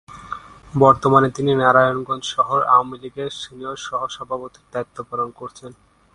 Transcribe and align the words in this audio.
বর্তমানে 0.73 1.29
তিনি 1.31 1.51
নারায়ণগঞ্জ 1.55 2.23
শহর 2.27 2.59
আওয়ামী 2.65 2.95
লীগের 3.01 3.29
সিনিয়র 3.39 3.77
সহ-সভাপতির 3.79 4.65
দায়িত্ব 4.71 4.97
পালন 5.09 5.29
করছেন। 5.31 5.71